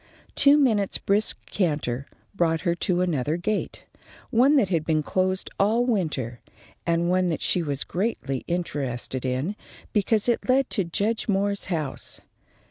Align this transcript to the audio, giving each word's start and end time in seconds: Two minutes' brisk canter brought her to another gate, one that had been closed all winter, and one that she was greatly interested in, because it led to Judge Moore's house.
Two 0.33 0.57
minutes' 0.57 0.97
brisk 0.97 1.37
canter 1.45 2.07
brought 2.33 2.61
her 2.61 2.73
to 2.73 3.01
another 3.01 3.37
gate, 3.37 3.83
one 4.31 4.55
that 4.55 4.69
had 4.69 4.83
been 4.83 5.03
closed 5.03 5.47
all 5.59 5.85
winter, 5.85 6.39
and 6.87 7.07
one 7.11 7.27
that 7.27 7.43
she 7.43 7.61
was 7.61 7.83
greatly 7.83 8.43
interested 8.47 9.23
in, 9.23 9.55
because 9.93 10.27
it 10.27 10.49
led 10.49 10.71
to 10.71 10.83
Judge 10.83 11.27
Moore's 11.29 11.65
house. 11.65 12.19